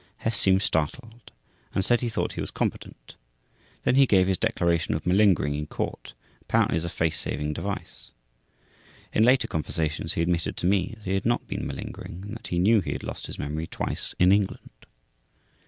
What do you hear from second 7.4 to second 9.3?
device. In